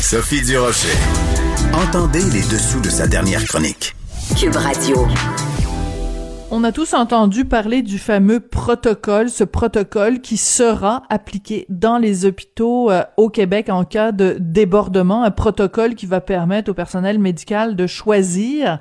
[0.00, 0.96] Sophie Durocher.
[1.74, 3.94] Entendez les dessous de sa dernière chronique.
[4.38, 5.06] Cube Radio.
[6.50, 12.24] On a tous entendu parler du fameux protocole, ce protocole qui sera appliqué dans les
[12.24, 17.18] hôpitaux euh, au Québec en cas de débordement, un protocole qui va permettre au personnel
[17.18, 18.80] médical de choisir,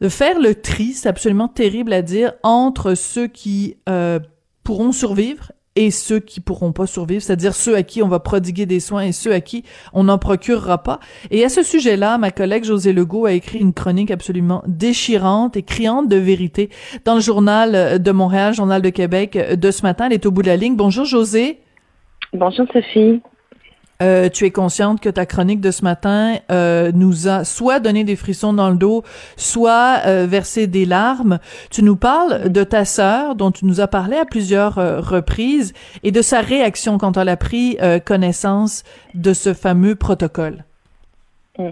[0.00, 4.18] de faire le tri, c'est absolument terrible à dire, entre ceux qui euh,
[4.64, 8.66] pourront survivre et ceux qui pourront pas survivre, c'est-à-dire ceux à qui on va prodiguer
[8.66, 9.62] des soins et ceux à qui
[9.92, 10.98] on n'en procurera pas.
[11.30, 15.62] Et à ce sujet-là, ma collègue José Legault a écrit une chronique absolument déchirante et
[15.62, 16.68] criante de vérité
[17.04, 20.06] dans le journal de Montréal, journal de Québec de ce matin.
[20.06, 20.74] Elle est au bout de la ligne.
[20.74, 21.60] Bonjour José.
[22.32, 23.22] Bonjour Sophie.
[24.00, 28.04] Euh, tu es consciente que ta chronique de ce matin euh, nous a soit donné
[28.04, 29.02] des frissons dans le dos,
[29.36, 31.40] soit euh, versé des larmes.
[31.72, 35.72] Tu nous parles de ta sœur, dont tu nous as parlé à plusieurs reprises,
[36.04, 38.84] et de sa réaction quand elle a pris connaissance
[39.14, 40.64] de ce fameux protocole.
[41.58, 41.70] Hmm.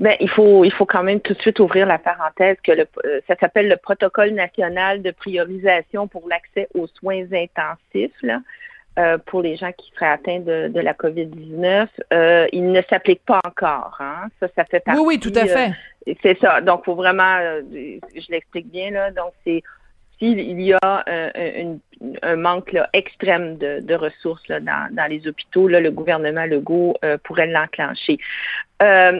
[0.00, 2.88] Ben, il faut il faut quand même tout de suite ouvrir la parenthèse que le,
[3.28, 8.16] ça s'appelle le protocole national de priorisation pour l'accès aux soins intensifs.
[8.22, 8.40] Là.
[8.98, 11.86] Euh, pour les gens qui seraient atteints de, la COVID-19.
[12.12, 13.96] Euh, il ne s'applique pas encore.
[14.00, 14.26] Hein?
[14.40, 15.00] Ça, ça fait partie.
[15.00, 15.70] Oui, oui, tout à fait.
[16.08, 16.60] Euh, c'est ça.
[16.62, 17.38] Donc, faut vraiment,
[17.70, 19.12] je l'explique bien là.
[19.12, 19.62] Donc, c'est
[20.18, 26.96] s'il y a un, manque extrême de, ressources dans, les hôpitaux, là, le gouvernement Legault
[27.22, 28.18] pourrait l'enclencher.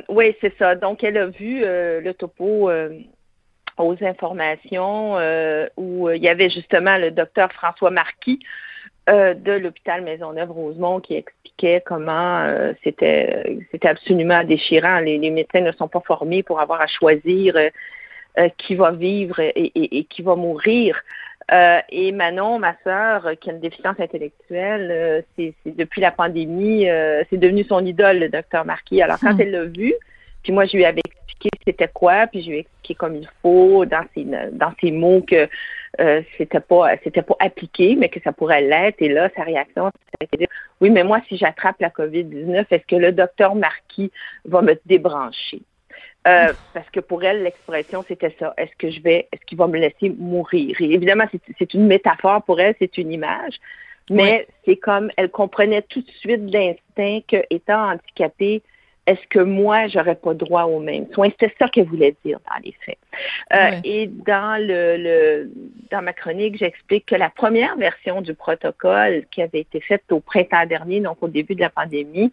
[0.09, 0.75] oui, c'est ça.
[0.75, 2.69] Donc, elle a vu le topo
[3.77, 5.19] aux informations
[5.77, 8.41] où il y avait justement le docteur François Marquis,
[9.09, 15.01] euh, de l'hôpital Maisonneuve-Rosemont qui expliquait comment euh, c'était c'était absolument déchirant.
[15.01, 20.05] Les, médecins ne sont pas formés pour avoir à choisir euh, qui va vivre et,
[20.11, 21.01] qui va mourir.
[21.91, 26.87] et Manon, ma sœur, qui a une déficience intellectuelle, c'est depuis la pandémie,
[27.31, 29.01] c'est devenu son idole, le docteur Marquis.
[29.01, 29.41] Alors quand hmm.
[29.41, 29.95] elle l'a vu,
[30.43, 33.29] puis moi je lui avais expliqué c'était quoi, puis je lui ai expliqué comme il
[33.41, 35.49] faut dans ses dans ses mots que
[36.01, 39.01] euh, c'était pas c'était pas appliqué, mais que ça pourrait l'être.
[39.03, 39.91] Et là, sa réaction,
[40.21, 40.49] c'était de dire
[40.81, 44.13] oui, mais moi, si j'attrape la COVID-19, est-ce que le docteur Marquis
[44.45, 45.63] va me débrancher?
[46.27, 48.53] Euh, parce que pour elle, l'expression, c'était ça.
[48.59, 50.77] Est-ce que je vais, est-ce qu'il va me laisser mourir?
[50.81, 51.25] Et évidemment,
[51.59, 53.55] c'est une métaphore pour elle, c'est une image.
[54.11, 58.63] Mais c'est comme, elle comprenait tout de suite l'instinct qu'étant handicapée,
[59.09, 61.31] est-ce que moi, j'aurais pas droit aux mêmes soins?
[61.31, 62.99] C'était ça qu'elle voulait dire dans les faits.
[63.55, 65.51] Euh, et dans le,
[65.91, 70.21] dans ma chronique, j'explique que la première version du protocole qui avait été faite au
[70.21, 72.31] printemps dernier, donc au début de la pandémie,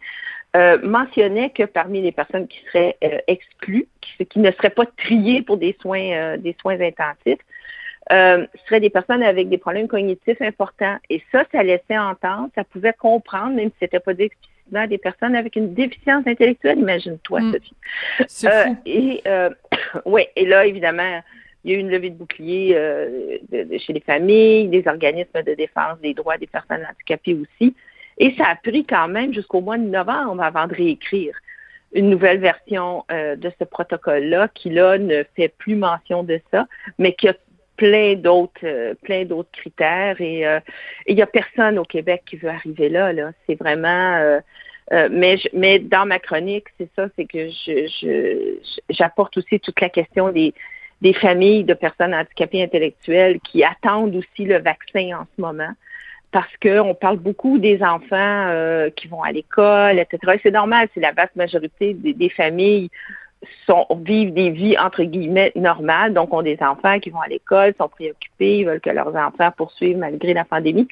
[0.58, 4.86] euh, mentionnait que parmi les personnes qui seraient euh, exclues, qui, qui, ne seraient pas
[4.86, 7.40] triées pour des soins, des soins intensifs,
[8.12, 10.98] euh, seraient des personnes avec des problèmes cognitifs importants.
[11.10, 14.30] Et ça, ça laissait entendre, ça pouvait comprendre, même si c'était pas dit
[14.88, 17.52] des personnes avec une déficience intellectuelle, imagine-toi, mm.
[18.28, 18.48] Sophie.
[18.48, 19.50] Euh, et euh,
[20.06, 21.22] ouais, et là, évidemment,
[21.64, 25.54] il y a eu une levée de bouclier euh, chez les familles, des organismes de
[25.54, 27.76] défense des droits des personnes handicapées aussi.
[28.18, 31.36] Et ça a pris quand même jusqu'au mois de novembre avant de réécrire
[31.94, 36.68] une nouvelle version de ce protocole-là qui, là, ne fait plus mention de ça,
[36.98, 37.34] mais qui a
[37.78, 40.46] plein d'autres plein d'autres critères et
[41.08, 44.40] il y a personne au Québec qui veut arriver là là c'est vraiment
[44.92, 48.60] euh, mais, mais dans ma chronique, c'est ça, c'est que je,
[48.90, 50.54] j'apporte aussi toute la question des,
[51.02, 55.72] des familles de personnes handicapées intellectuelles qui attendent aussi le vaccin en ce moment.
[56.32, 60.40] Parce qu'on parle beaucoup des enfants euh, qui vont à l'école, etc.
[60.44, 62.90] c'est normal, c'est la vaste majorité des, familles
[63.66, 67.74] sont, vivent des vies entre guillemets normales, donc ont des enfants qui vont à l'école,
[67.78, 70.88] sont préoccupés, ils veulent que leurs enfants poursuivent malgré la pandémie.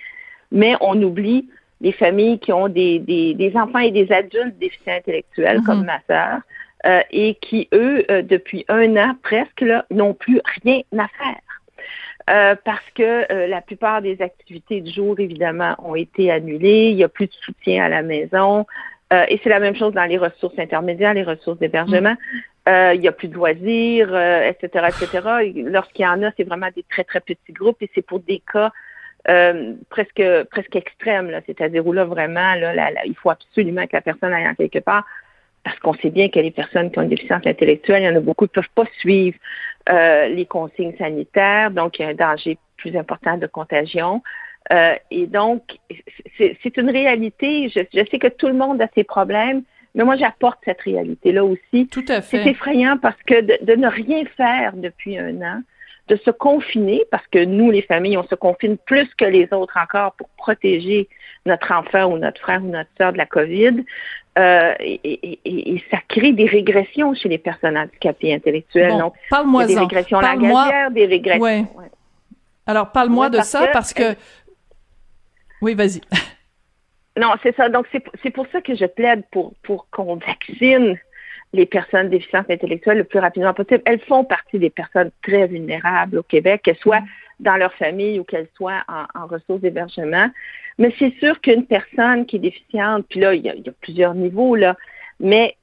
[0.52, 1.48] Mais on oublie
[1.82, 5.86] des familles qui ont des, des, enfants et des adultes déficients intellectuels, comme mhm.
[5.86, 6.40] ma sœur,
[6.86, 11.42] euh, et qui, eux, euh, depuis un an presque, n'ont plus rien à faire.
[12.30, 16.90] Euh, parce que la plupart des activités du jour, évidemment, ont été annulées.
[16.90, 18.66] Il n'y a plus de soutien à la maison.
[19.12, 22.16] Et c'est la même chose dans les ressources intermédiaires, les ressources d'hébergement.
[22.68, 22.94] Mhm.
[22.96, 25.52] il n'y a plus de loisirs, etc., etc.
[25.56, 28.42] Lorsqu'il y en a, c'est vraiment des très, très petits groupes et c'est pour des
[28.52, 28.72] cas
[29.30, 34.02] euh, presque presque extrême, là, c'est-à-dire où là vraiment, là, il faut absolument que la
[34.02, 35.06] personne aille en quelque part,
[35.64, 38.18] parce qu'on sait bien que les personnes qui ont une déficience intellectuelle, il y en
[38.18, 39.38] a beaucoup qui ne peuvent pas suivre
[39.90, 44.22] euh, les consignes sanitaires, donc il y a un danger plus important de contagion.
[44.72, 45.78] Euh, et donc,
[46.38, 47.70] c'est une réalité.
[47.70, 49.64] Je, je, sais que tout le monde a ses problèmes,
[49.96, 51.88] mais moi, j'apporte cette réalité-là aussi.
[51.88, 52.44] Tout à fait.
[52.44, 55.62] C'est effrayant parce que de, de, ne rien faire depuis un an,
[56.08, 59.78] de se confiner, parce que nous, les familles, on se confine plus que les autres
[59.78, 61.08] encore pour protéger
[61.46, 63.84] notre enfant ou notre frère ou notre soeur de la COVID.
[64.38, 69.00] Euh, et, ça crée des régressions chez les personnes handicapées intellectuelles.
[69.00, 71.44] Bon, parle-moi Des régressions langagières, des régressions.
[71.44, 71.66] Ouais.
[72.66, 74.16] Alors, parle-moi de ça parce que.
[75.64, 76.02] Oui, vas-y.
[77.16, 77.70] Non, c'est ça.
[77.70, 80.98] Donc, c'est pour ça que je plaide pour, pour qu'on vaccine
[81.54, 83.82] les personnes déficientes intellectuelles le plus rapidement possible.
[83.86, 87.08] Elles font partie des personnes très vulnérables au Québec, qu'elles soient mm.
[87.40, 90.30] dans leur famille ou qu'elles soient en, ressources d'hébergement.
[90.80, 94.56] Mais c'est sûr qu'une personne qui est déficiente, puis là, il y a, plusieurs niveaux,
[94.56, 94.76] là,
[95.20, 95.56] mais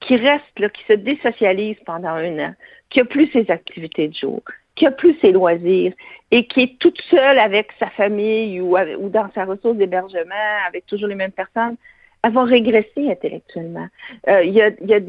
[0.00, 2.54] qui reste, là, qui se désocialise pendant un an,
[2.88, 4.42] qui a plus ses activités de jour,
[4.78, 5.92] qui a plus ses loisirs
[6.30, 10.86] et qui est toute seule avec sa famille ou, ou dans sa ressource d'hébergement avec
[10.86, 11.76] toujours les mêmes personnes,
[12.22, 13.88] elle va régresser intellectuellement.
[14.26, 15.00] Il y, a,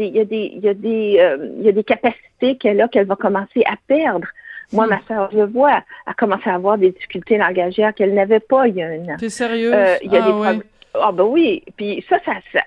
[1.72, 4.28] des, capacités qu'elle a qu'elle va commencer à perdre.
[4.72, 4.90] Moi, hmm.
[4.90, 8.76] ma soeur, je vois, a commencé à avoir des difficultés langagières qu'elle n'avait pas il
[8.76, 9.18] y a un an.
[9.18, 9.42] T'es?
[9.42, 10.62] Euh, il y a ah, des
[10.94, 11.64] Ah ben oui.
[11.76, 12.62] Puis ça, ça, ça,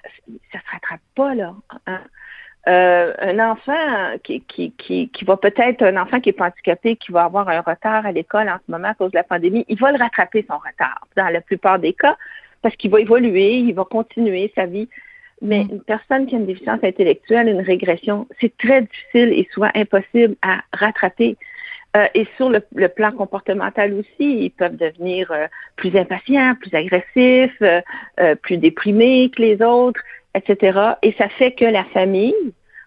[0.52, 1.55] ça se rattrape pas là.
[1.87, 2.00] Hein.
[2.69, 6.94] Euh, un enfant qui, qui, qui, qui va peut-être, un enfant qui est pas handicapé,
[6.94, 9.64] qui va avoir un retard à l'école en ce moment à cause de la pandémie,
[9.69, 12.17] il va le rattraper son retard dans la plupart des cas
[12.62, 14.88] parce qu'il va évoluer, il va continuer sa vie.
[15.41, 15.69] Mais mm.
[15.73, 20.37] une personne qui a une déficience intellectuelle, une régression, c'est très difficile et souvent impossible
[20.43, 21.37] à rattraper.
[21.94, 27.61] Euh, et sur le, plan comportemental aussi, ils peuvent devenir euh, plus impatients, plus agressifs,
[27.61, 30.00] euh, plus déprimés que les autres,
[30.34, 30.94] etc.
[31.02, 32.34] Et ça fait que la famille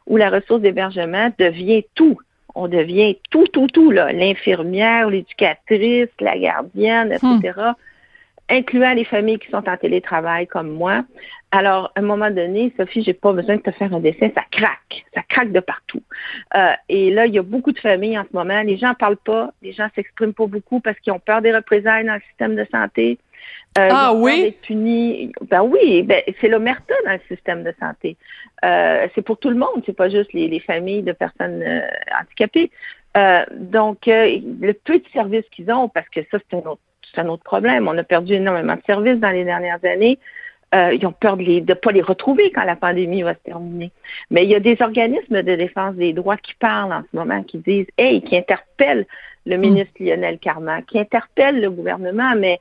[0.08, 2.18] ou la ressource d'hébergement devient tout.
[2.54, 4.14] On devient tout, tout, tout, là.
[4.14, 7.54] L'infirmière, l'éducatrice, la gardienne, etc.
[7.58, 7.74] Hmm.
[8.50, 11.04] incluant les familles qui sont en télétravail comme moi.
[11.52, 14.44] Alors, à un moment donné, Sophie, j'ai pas besoin de te faire un dessin, ça
[14.52, 16.02] craque, ça craque de partout.
[16.56, 18.62] Euh, et là, il y a beaucoup de familles en ce moment.
[18.62, 22.06] Les gens parlent pas, les gens s'expriment pas beaucoup parce qu'ils ont peur des représailles
[22.06, 23.18] dans le système de santé.
[23.78, 24.56] Euh, ah oui?
[25.42, 28.16] Ben oui, ben, c'est l'omerta dans le système de santé.
[28.64, 31.82] Euh, c'est pour tout le monde, c'est pas juste les, familles de personnes euh,
[32.20, 32.72] handicapées.
[33.52, 36.82] donc, le peu de services qu'ils ont, parce que ça, c'est un, autre,
[37.18, 37.88] un autre problème.
[37.88, 40.20] On a perdu énormément de services dans les dernières années.
[40.74, 43.92] ils ont peur de ne pas les retrouver quand la pandémie va se terminer.
[44.32, 47.44] Mais il y a des organismes de défense des droits qui parlent en ce moment,
[47.44, 49.06] qui disent, hey, qui interpellent
[49.46, 49.62] le hmm.
[49.62, 52.60] ministre Lionel Carman, qui interpellent le gouvernement, mais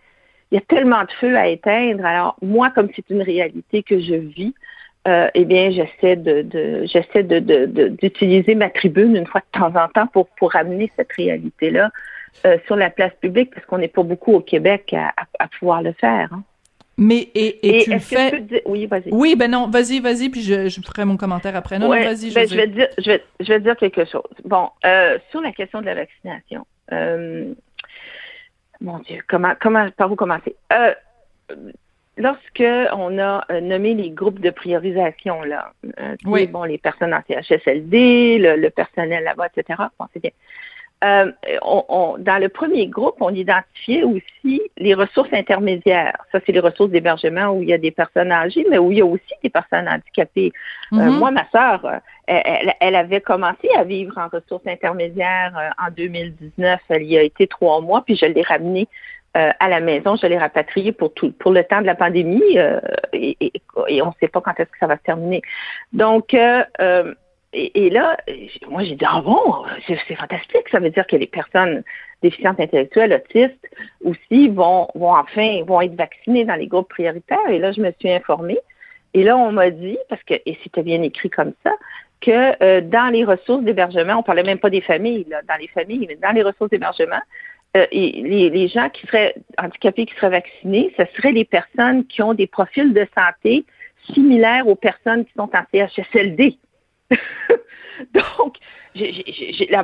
[0.54, 2.06] il y a tellement de feux à éteindre.
[2.06, 4.54] Alors, moi, comme c'est une réalité que je vis,
[5.08, 9.88] euh, eh bien, j'essaie de, j'essaie de, d'utiliser ma tribune une fois de temps en
[9.88, 11.90] temps pour, pour amener cette réalité-là
[12.46, 15.92] euh, sur la place publique, parce qu'on n'est pas beaucoup au Québec à, pouvoir le
[15.92, 16.28] faire.
[16.32, 16.44] Hein.
[16.98, 18.62] Mais et, tu le fais.
[18.64, 19.10] Oui, vas-y.
[19.10, 21.80] Oui, ben non, vas-y, vas-y, puis je, je ferai mon commentaire après.
[21.80, 24.22] Non, non vas-y, ben, je vais dire, je vais, je vais dire quelque chose.
[24.44, 26.64] Bon, euh, sur la question de la vaccination.
[26.92, 27.52] Euh,
[28.80, 30.56] mon Dieu, comment, comment, par où commencer?
[30.72, 30.94] Euh,
[32.16, 36.46] lorsque on a euh, nommé les groupes de priorisation, là, euh, oui.
[36.46, 40.30] bon, les personnes en CHSLD, le, le personnel là-bas, etc., bon, c'est bien.
[41.04, 41.30] Euh,
[41.62, 46.16] on, dans le premier groupe, on identifiait aussi les ressources intermédiaires.
[46.32, 48.98] Ça, c'est les ressources d'hébergement où il y a des personnes âgées, mais où il
[48.98, 50.52] y a aussi des personnes handicapées.
[50.92, 51.18] Euh, mm-hmm.
[51.18, 51.98] moi, ma sœur, euh,
[52.80, 56.80] elle, avait commencé à vivre en ressources intermédiaires en 2019.
[56.88, 58.88] Elle y a été trois mois, puis je l'ai ramenée
[59.34, 60.14] à la maison.
[60.14, 62.56] Je l'ai rapatriée pour tout, pour le temps de la pandémie
[63.12, 65.42] et, et, on ne sait pas quand est-ce que ça va se terminer.
[65.92, 66.36] Donc,
[67.54, 68.16] et, là,
[68.68, 70.68] moi, j'ai dit, ah bon, c'est fantastique.
[70.70, 71.82] Ça veut dire que les personnes
[72.22, 73.68] déficientes intellectuelles, autistes,
[74.04, 77.48] aussi, vont, vont enfin, vont être vaccinées dans les groupes prioritaires.
[77.48, 78.58] Et là, je me suis informée.
[79.14, 81.72] Et là, on m'a dit, parce que, et c'était bien écrit comme ça,
[82.20, 85.68] que euh, dans les ressources d'hébergement, on parlait même pas des familles, là, dans les
[85.68, 87.20] familles, mais dans les ressources d'hébergement,
[87.76, 92.22] euh, les, les, gens qui seraient handicapés, qui seraient vaccinés, ce seraient les personnes qui
[92.22, 93.64] ont des profils de santé
[94.12, 96.58] similaires aux personnes qui sont en CHSLD.
[98.14, 98.56] donc,
[98.94, 99.82] j'ai, la,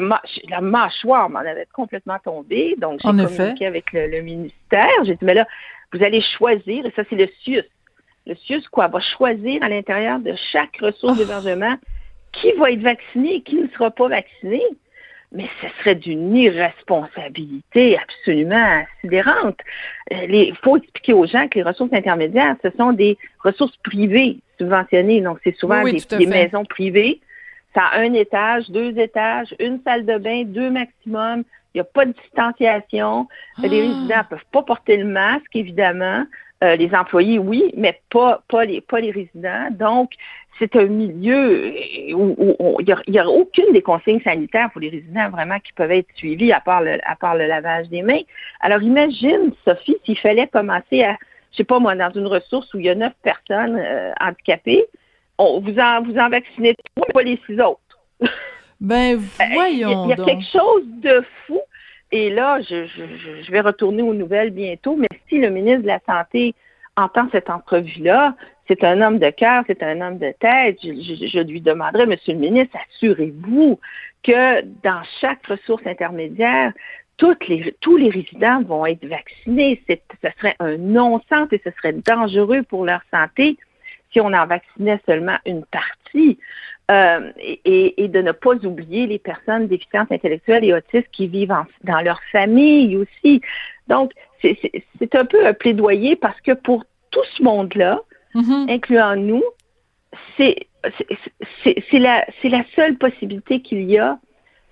[0.48, 2.76] la mâchoire m'en avait complètement tombé.
[2.78, 5.04] Donc, j'ai communiqué avec le, ministère.
[5.04, 5.46] J'ai dit, mais là,
[5.92, 7.64] vous allez choisir, et ça, c'est le CIUS.
[8.26, 11.18] Le CIUS, quoi, va choisir à l'intérieur de chaque ressource oh.
[11.18, 11.76] d'hébergement
[12.32, 14.62] qui va être vacciné et qui ne sera pas vacciné.
[15.32, 19.58] Mais ce serait d'une irresponsabilité absolument sidérante.
[20.12, 24.38] Euh, il faut expliquer aux gens que les ressources intermédiaires, ce sont des ressources privées
[24.58, 25.20] subventionnées.
[25.20, 27.20] Donc, c'est souvent des, maisons privées.
[27.74, 31.44] Ça a un étage, deux étages, une salle de bain, deux maximum.
[31.72, 33.28] Il n'y a pas de distanciation.
[33.58, 33.70] Les ah.
[33.70, 36.24] résidents ne peuvent pas porter le masque, évidemment.
[36.62, 39.68] Euh, les employés, oui, mais pas, pas, les, pas les résidents.
[39.70, 40.10] Donc,
[40.58, 41.74] c'est un milieu
[42.14, 46.08] où il n'y a, aucune des consignes sanitaires pour les résidents vraiment qui peuvent être
[46.16, 48.20] suivis à part le, à part le lavage des mains.
[48.60, 51.16] Alors, imagine, Sophie, s'il fallait commencer à
[51.52, 54.86] je sais pas moi, dans une ressource où il y a neuf personnes euh, handicapées,
[55.38, 57.80] on, vous en vous en vaccinez trois, pas les six autres.
[58.80, 59.16] Ben
[59.52, 60.04] voyons.
[60.04, 61.60] Il y, a, quelque chose de fou.
[62.12, 66.54] Et là, je, vais retourner aux nouvelles bientôt, mais si le ministre de la Santé
[66.96, 68.34] entend cette entrevue-là,
[68.66, 70.78] c'est un homme de cœur, c'est un homme de tête.
[70.82, 73.78] Je, lui demanderai, Monsieur le ministre, assurez-vous
[74.22, 76.72] que dans chaque ressource intermédiaire,
[77.16, 79.82] tous les résidents vont être vaccinés.
[79.88, 83.56] Ce serait un non-sens et ce serait dangereux pour leur santé
[84.12, 86.38] si on en vaccinait seulement une partie.
[86.90, 92.00] Euh, et, de ne pas oublier les personnes déficientes intellectuelles et autistes qui vivent dans
[92.00, 93.40] leur famille aussi.
[93.86, 94.10] Donc,
[94.42, 98.00] c'est un peu un plaidoyer parce que pour tout ce monde-là,
[98.34, 98.70] Mm-hmm.
[98.70, 99.42] incluant nous,
[100.36, 100.68] c'est
[101.92, 104.18] la, la seule possibilité qu'il y a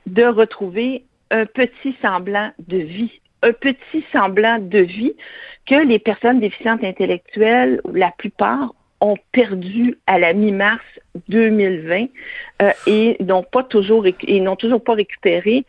[0.07, 5.15] de retrouver un petit semblant de vie, un petit semblant de vie
[5.67, 10.85] que les personnes déficientes intellectuelles, la plupart, ont perdu à la mi-mars
[11.29, 12.07] 2020
[12.63, 15.65] euh, et n'ont pas toujours et n'ont toujours pas récupéré.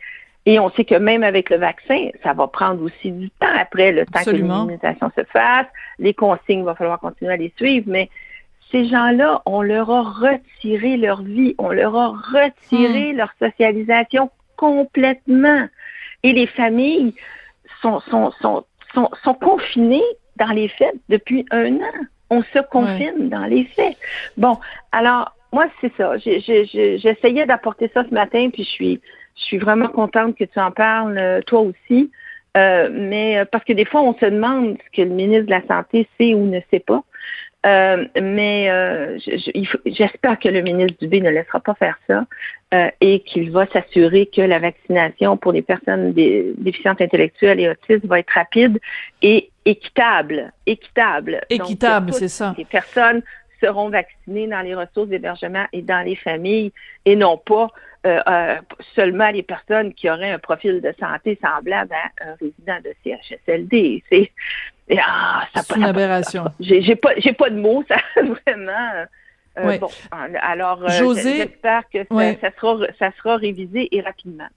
[0.46, 3.92] Et on sait que même avec le vaccin, ça va prendre aussi du temps après,
[3.92, 5.66] le temps que l'immunisation se fasse.
[5.98, 8.08] Les consignes, il va falloir continuer à les suivre, mais
[8.70, 13.16] ces gens-là, on leur a retiré leur vie, on leur a retiré hmm.
[13.16, 15.68] leur socialisation complètement.
[16.22, 17.14] Et les familles
[17.82, 20.02] sont, sont, sont, sont, sont confinées
[20.36, 22.04] dans les faits depuis un an.
[22.30, 23.96] On se confine dans les faits.
[24.36, 24.58] Bon,
[24.92, 26.16] alors, moi, c'est ça.
[26.18, 29.00] J'essayais d'apporter ça ce matin, puis je suis
[29.36, 32.10] je suis vraiment contente que tu en parles, euh, toi aussi.
[32.56, 35.50] Euh, mais euh, parce que des fois, on se demande ce que le ministre de
[35.50, 37.02] la Santé sait ou ne sait pas.
[37.64, 39.18] Mais
[39.86, 42.24] j'espère que le ministre Dubé ne laissera pas faire ça
[43.00, 48.20] et qu'il va s'assurer que la vaccination pour les personnes déficientes intellectuelles et autistes va
[48.20, 48.78] être rapide
[49.22, 50.52] et équitable.
[50.66, 51.40] Équitable.
[51.50, 52.54] Équitable, c'est ça.
[52.56, 53.22] Les personnes
[53.62, 56.72] seront vaccinées dans les ressources d'hébergement et dans les familles
[57.04, 57.68] et non pas
[58.06, 58.56] euh, euh,
[58.94, 64.02] seulement les personnes qui auraient un profil de santé semblable à un résident de CHSLD.
[64.10, 64.32] C'est
[64.98, 66.44] ah, une aberration.
[66.60, 69.06] J'ai pas pas de mots, ça vraiment.
[69.58, 69.90] Euh, bon,
[70.40, 71.98] alors j'espère que
[72.40, 74.48] ça, sera ça sera révisé et rapidement.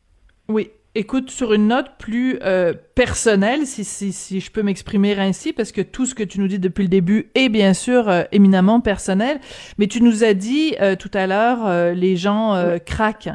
[0.48, 5.52] Oui, Écoute, sur une note plus euh, personnelle, si, si, si je peux m'exprimer ainsi,
[5.52, 8.22] parce que tout ce que tu nous dis depuis le début est bien sûr euh,
[8.32, 9.40] éminemment personnel,
[9.80, 13.32] mais tu nous as dit euh, tout à l'heure, les gens craquent.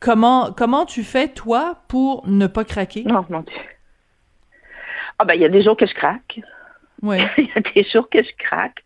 [0.00, 3.04] Comment comment tu fais toi pour ne pas craquer?
[3.04, 3.56] Non, mon Dieu.
[5.20, 6.40] Ah ben il y a des jours que je craque.
[7.02, 7.18] Oui.
[7.38, 8.82] il y a des jours que je craque.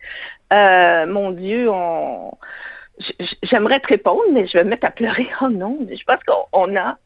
[1.08, 2.36] mon Dieu, on
[3.42, 5.28] j'aimerais te répondre, mais je vais me mettre à pleurer.
[5.40, 6.98] Oh non, je pense qu'on a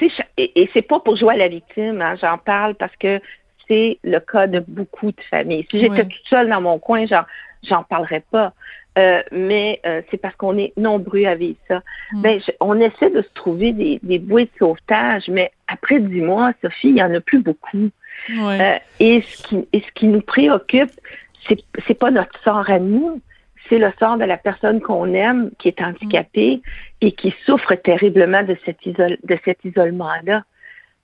[0.00, 3.20] et, et c'est pas pour jouer à la victime, hein, j'en parle parce que
[3.68, 5.66] c'est le cas de beaucoup de familles.
[5.70, 7.26] Si j'étais toute seule dans mon coin, genre,
[7.62, 8.52] j'en parlerais pas.
[8.98, 11.80] Euh, mais euh, c'est parce qu'on est nombreux à vivre ça.
[12.12, 12.22] Mm.
[12.22, 16.52] Ben, on essaie de se trouver des, des bouées de sauvetage, mais après dix mois,
[16.60, 17.88] Sophie, il y en a plus beaucoup.
[18.30, 20.90] Euh, et, ce qui, et ce qui nous préoccupe,
[21.48, 23.20] c'est, c'est pas notre sort à nous,
[23.72, 26.60] c'est le sort de la personne qu'on aime qui est handicapée
[27.00, 30.44] et qui souffre terriblement de cet, de cet isolement-là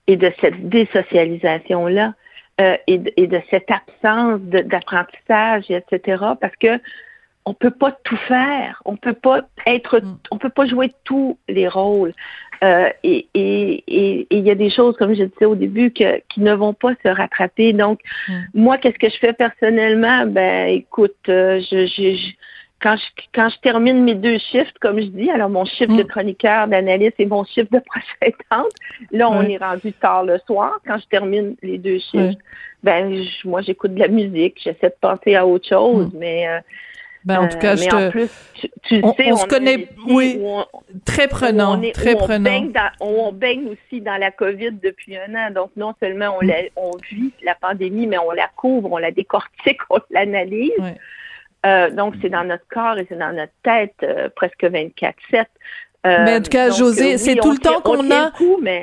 [0.05, 2.13] et de cette désocialisation-là
[2.61, 6.23] euh, et, de, cette absence d'apprentissage, etc.
[6.39, 6.79] Parce que
[7.45, 10.19] on peut pas tout faire, on peut pas être, mm.
[10.29, 12.13] on peut pas jouer tous les rôles.
[12.63, 16.53] Euh, et il y a des choses, comme je disais au début, que, qui ne
[16.53, 17.73] vont pas se rattraper.
[17.73, 18.33] Donc, mm.
[18.53, 20.27] moi, qu'est-ce que je fais personnellement?
[20.27, 22.31] Ben, écoute, euh, je, je,
[22.81, 26.03] quand je, quand je termine mes deux shifts, comme je dis, alors mon shift de
[26.03, 26.07] mm.
[26.07, 28.33] chroniqueur, d'analyste et mon shift de prochaine
[29.11, 30.79] là, on est rendu tard le soir.
[30.85, 32.39] Quand je termine les deux shifts,
[32.83, 36.59] ben, moi, j'écoute de la musique, j'essaie de penser à autre chose, mais euh,
[37.25, 38.09] ben, en tout cas, euh, je te...
[38.11, 38.29] plus,
[38.83, 40.41] tu, on, sais, on, se connaît, oui,
[41.05, 42.37] très prenant, très prenant.
[42.37, 46.45] On baigne, on baigne aussi dans la COVID depuis un an, donc non seulement on,
[46.45, 46.47] mm.
[46.47, 50.71] la, on vit la pandémie, mais on la couvre, on la décortique, on l'analyse.
[51.65, 55.45] Euh, donc, c'est dans notre corps et c'est dans notre tête euh, presque 24-7.
[56.07, 58.31] Euh, mais en tout cas, José, c'est tout le temps qu'on a.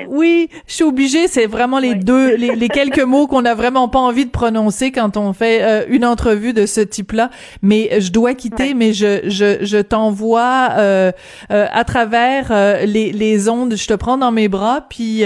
[0.07, 1.27] Oui, je suis obligée.
[1.27, 5.17] C'est vraiment les deux, les, quelques mots qu'on a vraiment pas envie de prononcer quand
[5.17, 7.31] on fait euh, une entrevue de ce type-là.
[7.63, 11.11] Mais je dois quitter, mais je je, je t'envoie euh,
[11.49, 12.51] à travers
[12.85, 13.75] les, les ondes.
[13.75, 15.23] Je te prends dans mes bras, puis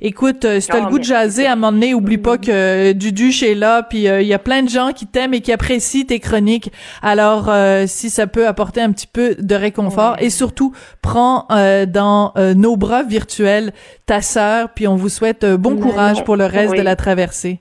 [0.00, 3.30] écoute, si t'as le goût de jaser, à un moment donné, oublie pas que Dudu
[3.42, 6.18] est là, puis il y a plein de gens qui t'aiment et qui apprécient tes
[6.18, 6.72] chroniques.
[7.02, 7.50] Alors,
[7.86, 10.72] si ça peut apporter un petit peu de réconfort et surtout
[11.02, 11.19] prends
[11.50, 13.72] euh, dans euh, nos bras virtuels
[14.06, 17.60] ta sœur, puis on vous souhaite euh, bon courage pour le reste de la traversée.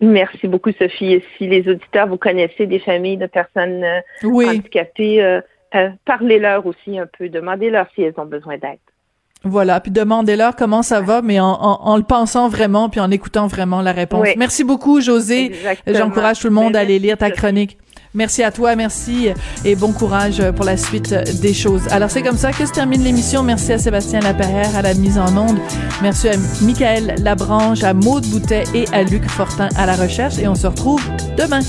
[0.00, 1.22] Merci beaucoup, Sophie.
[1.38, 3.84] Si les auditeurs, vous connaissez des familles de personnes
[4.22, 5.40] handicapées,
[6.04, 8.78] parlez-leur aussi un peu, demandez-leur si elles ont besoin d'aide.
[9.44, 13.82] Voilà, puis demandez-leur comment ça va, mais en, le pensant vraiment, puis en écoutant vraiment
[13.82, 14.28] la réponse.
[14.36, 15.52] Merci beaucoup, José.
[15.86, 17.78] J'encourage tout le monde à aller lire ta chronique.
[18.14, 19.30] Merci à toi, merci
[19.64, 21.82] et bon courage pour la suite des choses.
[21.90, 23.42] Alors c'est comme ça que se termine l'émission.
[23.42, 25.58] Merci à Sébastien Laperrière à la mise en onde.
[26.00, 30.46] Merci à Michael Labranche, à Maude Boutet et à Luc Fortin à la recherche et
[30.46, 31.02] on se retrouve
[31.36, 31.60] demain.